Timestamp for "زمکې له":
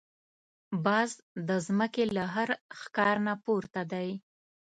1.65-2.23